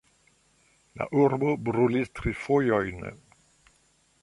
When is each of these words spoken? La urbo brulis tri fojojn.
La 1.01 1.07
urbo 1.25 1.51
brulis 1.67 2.11
tri 2.21 2.35
fojojn. 2.47 3.07